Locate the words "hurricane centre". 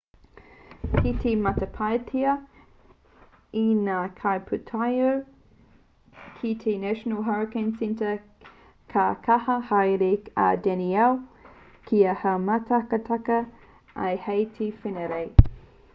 7.27-8.13